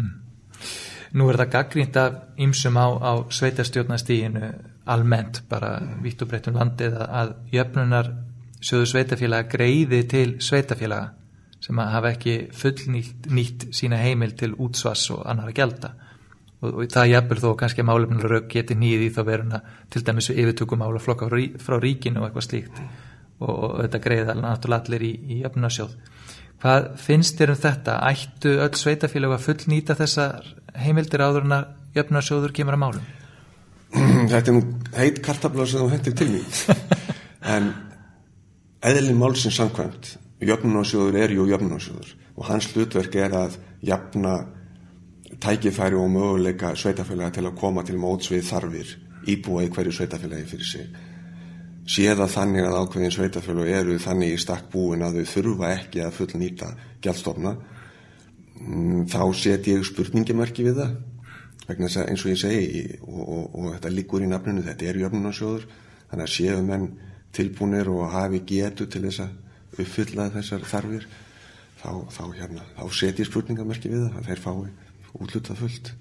Mm. 0.00 0.14
Nú 1.14 1.28
er 1.30 1.38
það 1.42 1.52
gaggrínt 1.54 1.98
af 2.00 2.16
ymsum 2.42 2.78
á, 2.78 2.86
á 2.90 3.12
sveitarstjórnastíginu 3.30 4.50
almennt 4.90 5.44
bara 5.48 5.76
vitt 6.02 6.22
og 6.22 6.32
breytum 6.32 6.58
landið 6.58 6.98
að 7.04 7.36
jöfnunar 7.54 8.10
sjöðu 8.64 8.90
sveitafélaga 8.90 9.48
greiði 9.54 10.02
til 10.10 10.28
sveitafélaga 10.42 11.12
sem 11.64 11.78
að 11.80 11.92
hafa 11.94 12.10
ekki 12.12 12.34
fullnýtt 12.52 13.28
nýtt 13.32 13.68
sína 13.72 14.00
heimil 14.02 14.34
til 14.36 14.52
útsvass 14.60 15.08
og 15.14 15.22
annar 15.30 15.48
að 15.52 15.58
gelda 15.60 15.92
og, 16.64 16.80
og 16.80 16.90
það 16.94 17.10
jafnvel 17.12 17.40
þó 17.44 17.48
kannski 17.60 17.84
að 17.84 17.90
málefnilega 17.90 18.32
rauk 18.32 18.50
geti 18.52 18.78
nýði 18.80 19.10
í 19.10 19.14
þá 19.14 19.22
veruna 19.28 19.62
til 19.92 20.04
dæmis 20.06 20.30
við 20.30 20.42
yfirtökum 20.44 20.84
ála 20.86 21.02
flokka 21.02 21.28
frá 21.28 21.78
ríkinu 21.82 22.22
og 22.22 22.28
eitthvað 22.28 22.48
slíkt 22.48 22.80
og, 22.80 23.52
og 23.52 23.78
þetta 23.82 24.02
greiði 24.08 24.36
náttúrulega 24.40 24.82
allir 24.82 25.06
í, 25.06 25.12
í 25.14 25.40
jöfnunarsjóð 25.44 25.96
Hvað 26.64 26.86
finnst 26.96 27.36
þér 27.36 27.50
um 27.52 27.56
þetta? 27.60 27.94
Ættu 28.08 28.52
öll 28.64 28.76
sveitafélag 28.80 29.34
að 29.34 29.42
fullnýta 29.44 29.96
þessar 29.98 30.46
heimildir 30.80 31.20
áður 31.20 31.44
en 31.44 31.56
að 31.58 31.98
jöfnarsjóður 31.98 32.54
kemur 32.56 32.78
að 32.78 32.80
málum? 32.80 33.10
Þetta 34.32 34.40
er 34.40 34.56
nú 34.56 34.62
heit 34.96 35.20
kartabla 35.26 35.66
sem 35.68 35.82
þú 35.82 35.90
hendur 35.92 36.16
til 36.16 36.30
mér 36.32 36.62
en 37.54 37.68
eðlinn 38.80 39.20
málsins 39.20 39.58
samkvæmt 39.60 40.14
jöfnarsjóður 40.40 41.20
er 41.20 41.36
jú 41.36 41.44
jöfnarsjóður 41.52 42.14
og 42.32 42.48
hans 42.48 42.70
hlutverk 42.72 43.20
er 43.20 43.36
að 43.42 43.60
jafna 43.84 44.38
tækifæri 45.40 45.96
og 45.98 46.10
möguleika 46.10 46.74
sveitafélaga 46.76 47.34
til 47.38 47.46
að 47.48 47.58
koma 47.58 47.82
til 47.82 47.98
mótsvið 47.98 48.46
þarfir 48.50 48.94
íbúa 49.30 49.64
í 49.64 49.70
hverju 49.72 49.92
sveitafélagi 49.92 50.46
fyrir 50.48 50.68
sig. 50.68 50.88
Séða 51.84 52.26
þannig 52.32 52.64
að 52.64 52.78
ákveðin 52.80 53.12
sveitafjölu 53.12 53.64
eru 53.68 53.98
þannig 54.00 54.34
í 54.34 54.40
stakk 54.40 54.70
búin 54.72 55.04
að 55.04 55.18
þau 55.18 55.32
þurfa 55.34 55.72
ekki 55.74 56.00
að 56.04 56.14
fullnýta 56.16 56.70
gjaldstofna 57.04 57.52
mm, 57.54 59.02
þá 59.12 59.20
set 59.36 59.68
ég 59.68 59.84
spurningimerki 59.84 60.64
við 60.64 60.80
það. 60.80 60.94
Vegna 61.64 61.88
þess 61.88 62.00
að 62.00 62.08
eins 62.12 62.24
og 62.24 62.32
ég 62.32 62.40
segi 62.40 62.84
og, 63.02 63.20
og, 63.24 63.44
og 63.52 63.68
þetta 63.74 63.92
liggur 63.92 64.24
í 64.24 64.30
nafninu, 64.30 64.64
þetta 64.64 64.88
er 64.88 65.00
jöfnunarsjóður 65.02 65.68
þannig 66.10 66.24
að 66.24 66.32
séu 66.32 66.64
menn 66.64 66.88
tilbúinir 67.34 67.90
og 67.92 68.08
hafi 68.12 68.40
getu 68.48 68.88
til 68.88 69.04
þess 69.06 69.24
að 69.24 69.80
uppfylla 69.84 70.30
þessar 70.38 70.66
þarfir 70.70 71.06
þá, 71.80 71.90
þá, 72.08 72.24
hérna, 72.38 72.66
þá 72.78 72.84
set 72.96 73.20
ég 73.20 73.28
spurningamerki 73.28 73.92
við 73.92 74.06
það 74.06 74.18
að 74.20 74.28
þeir 74.30 74.44
fái 74.44 74.72
útlutað 75.20 75.60
fullt. 75.62 75.92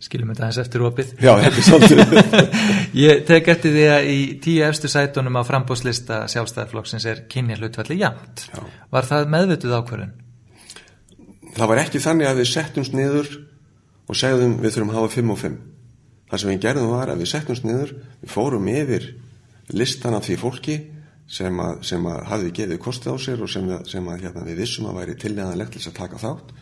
Skilum 0.00 0.30
þetta 0.32 0.46
hans 0.46 0.58
eftir 0.62 0.84
opið. 0.86 1.10
Já, 1.20 1.34
er 1.44 1.56
svolítið. 1.60 2.14
Ég 3.04 3.24
tek 3.28 3.50
eftir 3.52 3.74
því 3.74 3.82
að 3.92 4.08
í 4.08 4.20
tíu 4.40 4.62
efstu 4.64 4.88
sætunum 4.88 5.36
á 5.36 5.42
frambóðslista 5.44 6.22
sjálfstæðarflokksins 6.32 7.06
er 7.10 7.24
kynja 7.30 7.58
hlutvalli 7.60 7.98
jamt 8.00 8.46
Já. 8.48 8.62
Var 8.96 9.08
það 9.10 9.28
meðvituð 9.34 9.74
ákvörðun? 9.76 10.14
Það 11.56 11.70
var 11.72 11.82
ekki 11.82 12.00
þannig 12.00 12.30
að 12.30 12.40
við 12.40 12.48
settumst 12.54 12.96
niður 12.96 13.28
og 14.08 14.18
segðum 14.18 14.56
við 14.62 14.74
þurfum 14.76 14.94
að 14.94 14.98
hafa 15.00 15.12
5 15.18 15.34
og 15.34 15.40
5 15.42 15.58
Það 16.30 16.42
sem 16.42 16.50
við 16.52 16.62
gerðum 16.64 16.92
var 16.94 17.10
að 17.10 17.20
við 17.20 17.30
settumst 17.32 17.66
niður 17.66 17.92
við 18.22 18.32
fórum 18.32 18.68
yfir 18.70 19.06
listan 19.74 20.16
af 20.16 20.26
því 20.26 20.36
fólki 20.40 20.76
sem 21.30 21.62
að, 21.62 21.80
sem 21.86 22.06
að 22.10 22.20
hafði 22.30 22.52
gefið 22.58 22.82
kosti 22.82 23.10
á 23.10 23.16
sér 23.22 23.42
og 23.42 23.50
sem, 23.50 23.66
sem 23.86 24.08
að 24.10 24.24
hérna, 24.24 24.46
við 24.46 24.62
vissum 24.62 24.88
að 24.90 25.00
væri 25.00 25.16
tillega 25.18 25.66
til 25.70 25.82
að 25.82 25.96
taka 25.98 26.20
þátt 26.22 26.54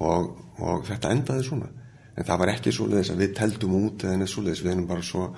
og, 0.00 0.32
og 0.60 0.88
þetta 0.88 1.12
endaði 1.14 1.46
svona 1.46 1.70
en 2.16 2.26
það 2.26 2.42
var 2.42 2.52
ekki 2.54 2.72
svo 2.74 2.88
leiðis 2.90 3.12
að 3.14 3.22
við 3.24 3.36
teldum 3.38 3.76
út 3.80 4.04
eða 4.04 4.18
neitt 4.20 4.32
svo 4.32 4.44
leiðis, 4.44 4.64
við 4.64 4.74
erum 4.74 4.88
bara 4.90 5.04
svo, 5.06 5.28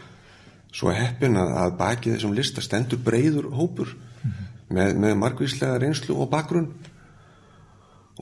svo 0.73 0.95
heppin 0.95 1.38
að, 1.40 1.52
að 1.64 1.76
baki 1.83 2.14
þessum 2.14 2.35
lista 2.37 2.64
stendur 2.64 3.02
breyður 3.04 3.50
hópur 3.54 3.92
mm 3.92 4.31
-hmm. 4.31 4.49
með, 4.78 4.97
með 5.04 5.21
margvíslega 5.21 5.78
reynslu 5.83 6.16
og 6.16 6.31
bakgrunn 6.33 6.73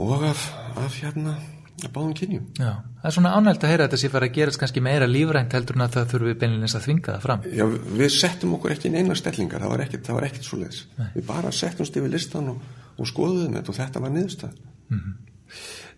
og 0.01 0.25
af, 0.25 0.45
af 0.77 1.01
hérna 1.01 1.39
að 1.81 1.93
báðum 1.95 2.15
kynjum. 2.17 2.45
Já, 2.59 2.73
það 3.01 3.09
er 3.09 3.15
svona 3.17 3.33
ánægt 3.37 3.65
að 3.65 3.71
heyra 3.73 3.85
að 3.85 3.89
þetta 3.89 4.01
sé 4.03 4.11
fara 4.13 4.27
að 4.29 4.35
gerast 4.37 4.61
kannski 4.61 4.83
meira 4.85 5.07
lífrænt 5.09 5.55
heldur 5.57 5.79
en 5.79 5.85
að 5.87 5.95
það 5.95 6.11
þurfum 6.13 6.29
við 6.29 6.39
beinleins 6.43 6.75
að 6.77 6.85
þvinga 6.87 7.15
það 7.15 7.23
fram. 7.25 7.47
Já, 7.57 7.65
við 8.01 8.11
settum 8.17 8.55
okkur 8.57 8.75
ekki 8.75 8.93
neina 8.93 9.17
stellingar, 9.17 9.65
það 9.65 9.73
var 9.73 9.85
ekkert, 9.87 10.05
það 10.07 10.19
var 10.19 10.27
ekkert 10.29 10.49
svo 10.49 10.59
leiðis. 10.61 10.83
Við 11.15 11.27
bara 11.31 11.53
settumst 11.53 11.97
yfir 11.97 12.13
listan 12.13 12.53
og, 12.53 12.61
og 12.97 13.09
skoðuðum 13.09 13.57
þetta 13.59 13.73
og 13.73 13.79
þetta 13.81 14.05
var 14.05 14.15
niðurstað. 14.17 14.59
Mm 14.91 15.01
-hmm. 15.01 15.15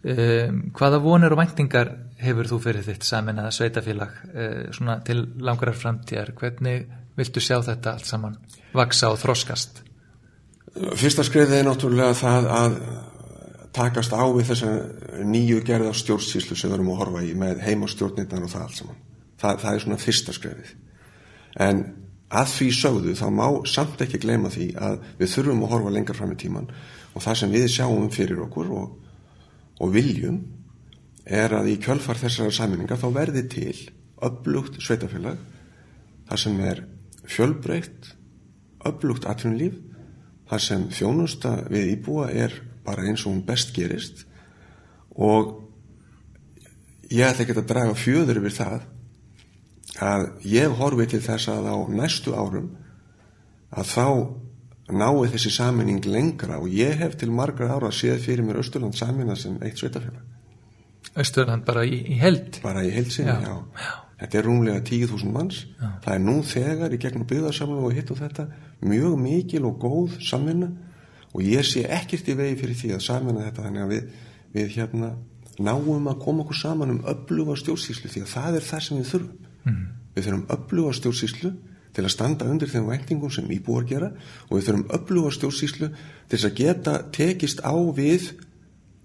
Um, 0.02 0.56
hvaða 0.74 0.98
vonir 0.98 1.30
og 1.30 1.38
væntingar 1.38 1.92
hefur 2.18 2.48
þú 2.50 2.56
fyrir 2.64 2.82
þitt 2.82 3.04
samin 3.06 3.38
að 3.38 3.52
sveitafélag 3.54 4.16
uh, 4.32 4.96
til 5.06 5.20
langarar 5.38 5.78
framtíðar? 5.78 6.32
Hvernig 6.38 6.88
viltu 7.18 7.42
sjá 7.44 7.60
þetta 7.62 7.92
allt 7.94 8.08
saman 8.08 8.34
vaksa 8.74 9.12
og 9.12 9.20
þroskast? 9.22 9.82
Fyrsta 10.98 11.22
skriðið 11.28 11.58
er 11.60 11.66
náttúrulega 11.68 12.16
það 12.18 12.48
að 12.56 12.76
takast 13.76 14.14
á 14.16 14.24
við 14.34 14.48
þessa 14.50 14.72
nýju 15.28 15.60
gerða 15.68 15.92
stjórnsýslu 15.96 16.56
sem 16.56 16.72
við 16.72 16.78
erum 16.78 16.90
að 16.94 17.00
horfa 17.04 17.22
í 17.24 17.34
með 17.38 17.62
heimastjórnirnar 17.66 18.46
og 18.46 18.52
það 18.52 18.64
allt 18.66 18.78
saman. 18.80 18.98
Það, 19.38 19.62
það 19.62 19.74
er 19.74 19.84
svona 19.84 20.00
fyrsta 20.02 20.34
skriðið 20.36 20.74
en 21.62 21.84
að 22.32 22.50
því 22.56 22.68
sögðu 22.74 23.14
þá 23.18 23.26
má 23.36 23.46
samt 23.68 24.02
ekki 24.02 24.20
gleyma 24.22 24.50
því 24.52 24.68
að 24.80 24.98
við 25.20 25.32
þurfum 25.34 25.64
að 25.66 25.72
horfa 25.74 25.94
lengar 25.94 26.16
fram 26.16 26.32
í 26.32 26.38
tíman 26.40 26.68
og 27.12 27.24
það 27.24 27.38
sem 27.42 27.52
við 27.52 27.66
sjáum 27.74 28.10
fyrir 28.12 28.40
okkur 28.46 28.70
og 28.72 29.01
og 29.80 29.94
viljum 29.94 30.40
er 31.24 31.54
að 31.54 31.72
í 31.72 31.78
kjölfar 31.82 32.18
þessara 32.18 32.52
saminninga 32.54 32.98
þá 32.98 33.08
verði 33.14 33.44
til 33.50 33.76
upplugt 34.22 34.80
sveitafélag 34.82 35.38
þar 36.28 36.42
sem 36.42 36.60
er 36.66 36.84
fjölbreytt 37.28 38.12
upplugt 38.88 39.26
atvinnulíf 39.30 39.78
þar 40.50 40.62
sem 40.62 40.86
þjónusta 40.92 41.54
við 41.70 41.94
íbúa 41.96 42.28
er 42.34 42.54
bara 42.84 43.06
eins 43.06 43.24
og 43.24 43.32
hún 43.32 43.44
best 43.46 43.72
gerist. 43.74 44.24
Og 45.14 45.54
ég 47.12 47.24
ætla 47.26 47.46
ekki 47.46 47.56
að 47.56 47.68
draga 47.70 47.98
fjöður 47.98 48.42
yfir 48.42 48.56
það 48.58 48.88
að 50.02 50.26
ég 50.48 50.78
horfi 50.78 51.06
til 51.12 51.22
þess 51.22 51.50
að 51.52 51.68
á 51.68 51.76
næstu 51.92 52.34
árum 52.34 52.70
að 53.72 53.90
þá 53.92 54.06
nái 54.90 55.28
þessi 55.32 55.52
saminning 55.54 56.04
lengra 56.06 56.58
og 56.58 56.70
ég 56.72 56.98
hef 56.98 57.16
til 57.20 57.30
margra 57.30 57.70
ára 57.76 57.92
séð 57.94 58.22
fyrir 58.24 58.46
mér 58.46 58.60
Östurland 58.62 58.96
samina 58.98 59.36
sem 59.36 59.58
eitt 59.62 59.78
sveitafélag 59.78 60.22
Östurland 61.14 61.64
bara 61.64 61.84
í, 61.84 62.00
í 62.08 62.18
held? 62.18 62.58
Bara 62.62 62.82
í 62.84 62.90
held 62.90 63.12
sinni, 63.12 63.30
já. 63.30 63.40
já. 63.46 63.84
já. 63.86 63.98
Þetta 64.22 64.38
er 64.38 64.46
rúmlega 64.46 64.80
10.000 64.86 65.32
manns 65.34 65.64
já. 65.80 65.88
það 66.04 66.14
er 66.14 66.22
nú 66.26 66.36
þegar 66.46 66.94
í 66.94 67.00
gegnum 67.02 67.26
byggðarsamlu 67.30 67.82
og 67.86 67.96
hitt 67.96 68.10
og 68.10 68.20
þetta 68.22 68.48
mjög 68.82 69.18
mikil 69.22 69.66
og 69.68 69.78
góð 69.82 70.18
samina 70.24 70.70
og 71.32 71.42
ég 71.46 71.66
sé 71.66 71.84
ekkert 71.86 72.28
í 72.28 72.36
vegi 72.38 72.58
fyrir 72.60 72.78
því 72.78 72.94
að 72.96 73.04
samina 73.06 73.46
þetta 73.46 73.66
þannig 73.66 73.84
að 73.84 73.94
við, 73.94 74.08
við 74.52 74.74
hérna 74.76 75.12
náum 75.62 76.08
að 76.10 76.22
koma 76.22 76.44
okkur 76.44 76.58
saman 76.58 76.94
um 76.96 77.02
öfluga 77.08 77.56
stjórnsýslu 77.60 78.10
því 78.10 78.24
að 78.24 78.32
það 78.32 78.56
er 78.58 78.66
það 78.66 78.84
sem 78.86 78.98
við 78.98 79.10
þurfum 79.12 79.70
mm. 79.70 79.84
við 80.14 80.26
þurfum 80.26 80.44
öfluga 80.56 80.94
stjórnsýslu 80.98 81.52
til 81.92 82.04
að 82.06 82.14
standa 82.14 82.48
undir 82.48 82.70
þeim 82.72 82.88
væntingum 82.88 83.32
sem 83.32 83.50
íbúar 83.52 83.84
gera 83.88 84.12
og 84.48 84.54
við 84.56 84.68
þurfum 84.68 84.86
öfluga 84.96 85.32
stjórnsýslu 85.36 85.88
til 85.92 86.38
þess 86.38 86.48
að 86.48 86.58
geta 86.60 86.94
tekist 87.12 87.60
á 87.60 87.74
við 87.92 88.30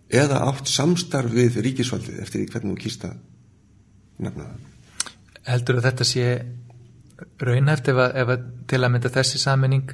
eða 0.07 0.43
átt 0.47 0.71
samstarf 0.71 1.33
við 1.33 1.59
ríkisvaldið 1.65 2.21
eftir 2.23 2.41
því 2.43 2.51
hvernig 2.53 2.77
þú 2.77 2.83
kýrst 2.85 3.07
að 3.09 3.17
nefna 4.23 4.47
það. 4.47 4.61
Heldur 5.47 5.79
að 5.79 5.89
þetta 5.89 6.07
sé 6.07 6.27
raunhæft 7.41 7.91
ef 7.91 7.99
að, 8.03 8.15
ef 8.21 8.31
að 8.35 8.47
til 8.71 8.79
að 8.81 8.93
mynda 8.93 9.11
þessi 9.13 9.41
saminning 9.41 9.91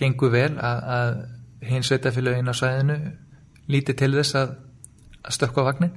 gengur 0.00 0.32
vel 0.32 0.52
að, 0.56 0.80
að 0.96 1.68
hins 1.70 1.90
veitafélagin 1.92 2.48
á 2.48 2.54
sæðinu 2.56 2.96
líti 3.70 3.96
til 3.98 4.12
þess 4.16 4.38
að, 4.40 4.54
að 5.20 5.36
stökka 5.36 5.66
vagnin? 5.66 5.92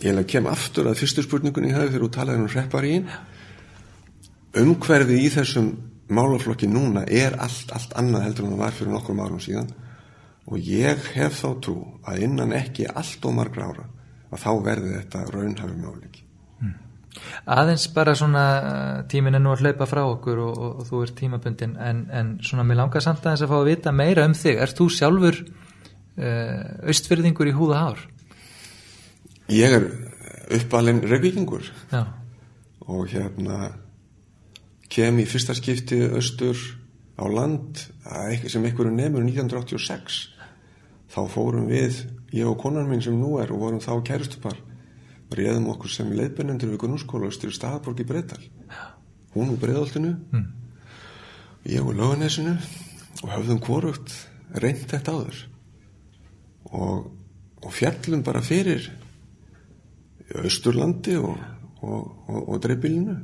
Ég 0.00 0.16
hef 0.16 0.30
kem 0.30 0.46
aftur 0.48 0.88
að 0.88 1.02
fyrstu 1.02 1.26
spurningunni 1.26 1.74
hafi 1.74 1.90
þegar 1.90 2.06
þú 2.06 2.10
talaði 2.14 2.40
um 2.40 2.50
hreppariðin 2.54 3.10
umhverfið 4.58 5.22
í 5.22 5.30
þessum 5.34 5.70
málaflokki 6.10 6.66
núna 6.70 7.04
er 7.06 7.36
allt, 7.38 7.70
allt 7.74 7.94
annað 7.98 8.26
heldur 8.26 8.46
en 8.46 8.54
það 8.54 8.62
var 8.64 8.76
fyrir 8.76 8.92
nokkur 8.94 9.22
árum 9.22 9.42
síðan 9.42 9.70
og 10.50 10.66
ég 10.66 11.10
hef 11.14 11.38
þá 11.38 11.48
trú 11.62 11.76
að 12.08 12.24
innan 12.26 12.54
ekki 12.56 12.88
allt 12.90 13.26
og 13.28 13.36
margra 13.36 13.70
ára 13.70 13.86
að 14.30 14.42
þá 14.42 14.50
verði 14.64 14.96
þetta 14.96 15.22
raunhafur 15.30 15.76
mjálík 15.78 16.20
mm. 16.62 16.74
Aðeins 17.54 17.86
bara 17.94 18.14
svona 18.18 18.44
uh, 18.58 19.00
tímin 19.10 19.38
er 19.38 19.42
nú 19.42 19.54
að 19.54 19.64
hlaupa 19.66 19.86
frá 19.90 20.02
okkur 20.08 20.42
og, 20.42 20.52
og, 20.58 20.76
og 20.82 20.88
þú 20.88 21.02
ert 21.06 21.16
tímabundin 21.18 21.76
en, 21.78 22.04
en 22.10 22.36
svona 22.46 22.66
mér 22.66 22.82
langar 22.82 23.04
samt 23.06 23.24
aðeins 23.24 23.44
að 23.46 23.52
fá 23.52 23.58
að 23.60 23.70
vita 23.70 23.94
meira 23.94 24.26
um 24.28 24.36
þig. 24.38 24.60
Er 24.62 24.74
þú 24.78 24.86
sjálfur 24.94 25.40
uh, 25.42 26.86
austfyrðingur 26.90 27.50
í 27.50 27.54
húða 27.56 27.82
hár? 27.84 28.04
Ég 29.50 29.74
er 29.78 29.88
uppalinn 30.54 31.02
reykvíkingur 31.02 31.66
og 32.86 33.06
hérna 33.10 33.72
kem 34.90 35.20
í 35.22 35.26
fyrsta 35.28 35.54
skipti 35.56 36.00
austur 36.08 36.58
á 37.20 37.24
land 37.30 37.78
sem 38.50 38.64
einhverju 38.64 38.92
nefnur 38.94 39.26
1986 39.26 40.20
þá 41.10 41.20
fórum 41.30 41.68
við 41.70 42.04
ég 42.34 42.48
og 42.48 42.58
konan 42.62 42.88
minn 42.90 43.02
sem 43.02 43.16
nú 43.18 43.36
er 43.42 43.52
og 43.52 43.62
vorum 43.64 43.82
þá 43.82 43.92
kærustupar. 44.06 44.58
Réðum 45.30 45.68
okkur 45.70 45.90
sem 45.92 46.10
leiðbennendur 46.10 46.72
við 46.72 46.80
Gunnúskóla 46.82 47.30
austur 47.30 47.52
í 47.52 47.54
Staðborg 47.54 48.02
í 48.02 48.06
Breital 48.06 48.42
hún 49.34 49.52
úr 49.54 49.60
Breiðoltinu 49.60 50.16
Mm. 50.32 50.46
ég 51.64 51.84
úr 51.84 51.94
Löganesinu 51.94 52.56
og 53.22 53.30
höfðum 53.30 53.60
hvorugt 53.60 54.10
reynd 54.54 54.88
þetta 54.88 55.12
áður. 55.12 55.46
Og, 56.64 57.10
og 57.62 57.72
fjallum 57.72 58.22
bara 58.22 58.42
fyrir 58.42 58.90
Austurlandi 60.34 61.16
og, 61.16 61.38
og, 61.82 62.28
og, 62.28 62.60
dreifbílinu 62.62 63.16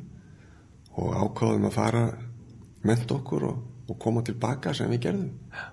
og 0.96 1.14
ákváðum 1.14 1.68
að 1.68 1.76
fara 1.76 2.04
ment 2.86 3.10
okkur 3.12 3.48
og, 3.50 3.56
og 3.90 3.98
koma 4.00 4.22
tilbaka 4.26 4.74
sem 4.76 4.90
við 4.94 5.08
gerðum 5.08 5.64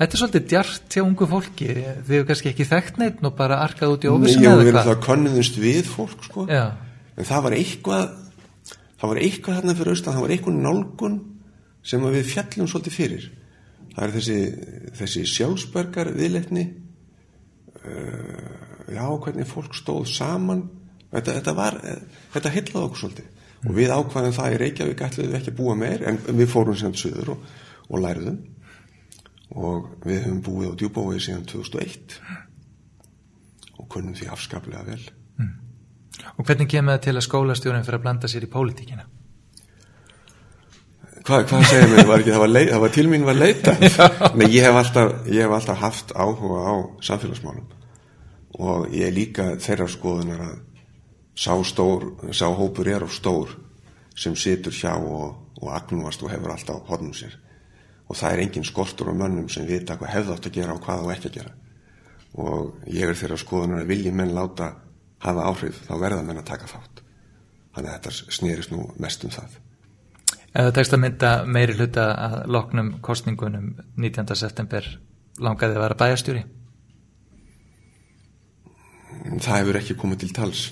Þetta 0.00 0.16
er 0.16 0.20
svolítið 0.22 0.44
djart 0.48 0.94
hjá 0.94 1.02
ungu 1.04 1.26
fólki. 1.28 1.66
Þið 1.76 2.06
hefur 2.08 2.22
kannski 2.30 2.48
ekki 2.48 2.64
þekkt 2.64 3.00
neitt 3.02 3.18
og 3.20 3.34
bara 3.36 3.58
arkað 3.60 3.90
út 3.98 4.04
í 4.06 4.08
Nei, 4.08 4.14
óvissum 4.14 4.44
já, 4.46 4.48
eða 4.48 4.60
við 4.62 4.70
erum 4.70 4.78
hvað? 4.78 4.86
það 4.88 5.02
könnuðumst 5.04 5.58
við 5.60 5.80
fólk 5.90 6.22
sko. 6.24 6.44
En 6.48 7.28
það 7.28 7.42
var 7.44 7.56
eitthvað 7.58 8.06
það 9.00 9.12
var 9.12 9.20
eitthvað 9.24 9.58
þarna 9.58 9.74
fyrir 9.78 9.94
austan 9.94 10.16
það 10.16 10.24
var 10.24 10.34
eitthvað 10.34 10.58
nálgun 10.64 11.18
sem 11.90 12.06
við 12.14 12.28
fjallum 12.28 12.68
svolítið 12.70 12.96
fyrir 12.96 13.26
það 13.94 14.02
er 14.06 14.14
þessi, 14.16 14.38
þessi 15.00 15.24
sjálfsbergar 15.34 16.12
viðleitni 16.16 16.64
uh, 17.80 18.48
já, 18.92 19.04
hvernig 19.24 19.48
fólk 19.48 19.76
stóð 19.78 20.04
saman 20.12 20.66
þetta, 21.10 21.38
þetta 21.38 21.56
var, 21.56 21.78
þetta 22.34 22.54
heitlaði 22.56 22.84
okkur 22.86 23.02
svolítið 23.04 23.39
og 23.66 23.76
við 23.76 23.92
ákvaðum 23.92 24.36
það 24.36 24.54
í 24.54 24.60
Reykjavík 24.62 25.02
ætluðum 25.06 25.32
við 25.32 25.38
ekki 25.40 25.52
að 25.52 25.58
búa 25.60 25.76
meir 25.76 26.04
en 26.08 26.20
við 26.28 26.48
fórum 26.52 26.78
sem 26.80 26.94
söður 26.96 27.34
og, 27.34 27.48
og 27.90 28.04
læriðum 28.04 28.38
og 29.50 29.88
við 30.06 30.22
höfum 30.24 30.42
búið 30.46 30.70
á 30.70 30.78
djúbóið 30.80 31.24
síðan 31.26 31.48
2001 31.50 32.20
og 33.80 33.88
kunnum 33.90 34.14
því 34.16 34.30
afskaplega 34.30 34.84
vel. 34.86 35.02
Og 36.36 36.44
hvernig 36.44 36.68
kemur 36.70 36.96
það 36.96 37.06
til 37.06 37.16
að 37.16 37.26
skólastjórinn 37.26 37.86
fyrir 37.86 37.98
að 37.98 38.04
blanda 38.04 38.30
sér 38.30 38.46
í 38.46 38.50
pólitíkina? 38.52 39.06
Hvað, 41.20 41.44
hvað 41.50 41.66
segir 41.68 41.90
mér, 41.90 42.06
var 42.08 42.22
ekki, 42.22 42.32
það 42.32 42.42
var, 42.42 42.50
leit, 42.50 42.70
það 42.70 42.82
var 42.82 42.92
til 42.94 43.06
mín 43.10 43.26
var 43.26 43.36
leita 43.36 43.74
Nei, 44.40 44.46
ég 44.54 44.64
hef, 44.64 44.78
alltaf, 44.80 45.12
ég 45.28 45.44
hef 45.44 45.52
alltaf 45.52 45.82
haft 45.82 46.14
áhuga 46.16 46.60
á 46.64 46.74
samfélagsmálum. 47.04 47.66
Og 48.60 48.88
ég 48.94 49.10
er 49.10 49.14
líka 49.14 49.50
þeirra 49.60 49.88
skoðunar 49.90 50.40
að 50.46 50.56
sá 51.40 51.54
stór, 51.64 52.10
sá 52.36 52.48
hópur 52.52 52.88
er 52.88 53.04
of 53.06 53.14
stór 53.16 53.54
sem 54.16 54.36
situr 54.36 54.74
hjá 54.76 54.92
og, 54.98 55.38
og 55.60 55.70
agnúast 55.72 56.22
og 56.22 56.32
hefur 56.32 56.52
alltaf 56.52 56.84
hodnum 56.90 57.14
sér 57.16 57.38
og 58.10 58.18
það 58.18 58.32
er 58.34 58.44
engin 58.44 58.66
skortur 58.66 59.12
á 59.12 59.14
mönnum 59.14 59.48
sem 59.48 59.66
vita 59.68 59.96
hvað 59.96 60.14
hefðu 60.16 60.36
átt 60.36 60.50
að 60.50 60.56
gera 60.58 60.76
og 60.76 60.84
hvað 60.84 61.04
þú 61.04 61.12
ekki 61.14 61.30
að 61.30 61.38
gera 61.38 61.54
og 62.40 62.90
ég 62.90 63.08
er 63.08 63.18
þeirra 63.18 63.40
skoðunar 63.40 63.84
að 63.84 63.92
vilji 63.94 64.12
menn 64.12 64.34
láta 64.36 64.74
hafa 65.24 65.48
áhrif 65.48 65.80
þá 65.86 65.94
verða 66.02 66.26
menn 66.26 66.42
að 66.42 66.50
taka 66.52 66.70
þátt 66.70 67.02
þannig 67.74 67.90
að 67.90 67.96
þetta 67.96 68.36
snerist 68.36 68.74
nú 68.74 68.86
mest 69.00 69.24
um 69.24 69.34
það 69.34 69.58
Ef 70.50 70.64
það 70.66 70.72
tekst 70.74 70.94
að 70.96 71.02
mynda 71.04 71.28
meiri 71.46 71.74
hluta 71.78 72.04
að 72.18 72.32
loknum 72.50 72.88
kostningunum 73.06 73.68
19. 73.94 74.34
september 74.34 74.86
langaði 75.38 75.76
að 75.76 75.84
vera 75.84 75.98
bæjarstjóri? 76.00 76.42
Það 79.38 79.60
hefur 79.60 79.78
ekki 79.78 79.96
komið 80.00 80.24
til 80.24 80.30
tals. 80.34 80.64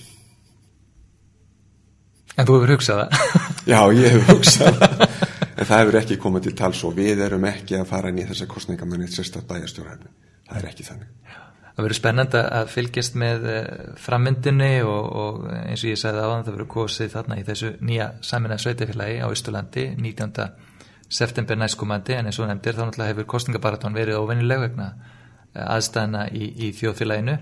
En 2.39 2.47
þú 2.47 2.61
hefur 2.61 2.75
hugsað 2.77 3.03
það? 3.03 3.37
Já, 3.73 3.81
ég 3.99 4.15
hef 4.15 4.31
hugsað 4.31 4.79
það. 4.79 5.05
En 5.59 5.67
það 5.67 5.81
hefur 5.83 5.97
ekki 5.99 6.19
komið 6.23 6.45
til 6.47 6.55
tals 6.61 6.85
og 6.87 6.95
við 6.95 7.25
erum 7.27 7.47
ekki 7.51 7.81
að 7.81 7.89
fara 7.91 8.13
inn 8.13 8.23
í 8.23 8.27
þessa 8.29 8.47
kostningamennið 8.51 9.17
sérstætt 9.17 9.49
bæjarstjórnarfni. 9.49 10.13
Það 10.49 10.61
er 10.61 10.69
ekki 10.71 10.87
þannig. 10.87 11.11
Það 11.79 11.87
verður 11.87 11.99
spennandi 11.99 12.39
að 12.59 12.71
fylgjast 12.73 13.17
með 13.23 13.45
eh, 13.53 13.67
frammyndinni 14.03 14.71
og, 14.83 15.05
og 15.23 15.45
eins 15.51 15.85
og 15.85 15.93
ég 15.93 16.01
sagði 16.01 16.25
áðan 16.25 16.47
það 16.47 16.57
verður 16.57 16.71
kosið 16.73 17.13
þarna 17.13 17.37
í 17.39 17.45
þessu 17.47 17.71
nýja 17.87 18.09
saminað 18.27 18.65
sveitafélagi 18.65 19.21
á 19.23 19.27
Ístulandi 19.31 19.85
19. 19.95 20.49
september 21.21 21.61
næstkomandi 21.61 22.17
en 22.17 22.31
eins 22.31 22.41
og 22.43 22.51
nefndir 22.51 22.75
þá 22.75 22.83
náttúrulega 22.83 23.13
hefur 23.13 23.29
kostningabaraton 23.31 23.95
verið 23.95 24.19
óvennileg 24.19 24.65
vegna 24.65 24.89
eh, 24.89 25.63
aðstæðana 25.77 26.25
í, 26.35 26.51
í 26.67 26.73
þjóðfélaginu. 26.81 27.39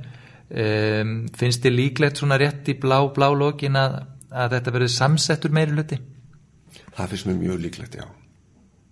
Um, 0.46 1.16
finnst 1.34 1.64
þið 1.64 1.74
líklegt 1.74 2.20
svona 2.20 2.36
rétt 2.38 2.68
í 2.70 2.76
blá 2.78 3.00
blá 3.16 3.30
lokin 3.34 3.80
að, 3.80 3.96
að 4.30 4.56
þetta 4.56 4.74
verður 4.76 4.94
samsettur 4.96 5.54
meiri 5.54 5.76
hluti? 5.76 5.98
Það 6.96 7.12
finnst 7.12 7.28
mér 7.28 7.40
mjög 7.42 7.60
líklegt, 7.66 7.98
já. 8.00 8.06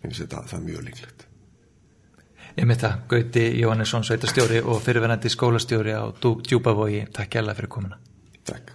Finnst 0.02 0.24
þetta 0.24 0.44
það 0.50 0.58
er 0.58 0.66
mjög 0.68 0.86
líklegt. 0.88 1.26
Ég 2.54 2.68
með 2.70 2.84
það, 2.84 2.98
Gauti 3.10 3.44
Jóhannesson, 3.58 4.06
sveitastjóri 4.06 4.60
og 4.62 4.82
fyrirverandi 4.84 5.32
skólastjóri 5.32 5.96
á 5.96 6.04
Djúpavogi. 6.22 7.02
Takk 7.10 7.32
kærlega 7.34 7.58
fyrir 7.58 7.72
komuna. 7.78 7.98
Takk. 8.46 8.73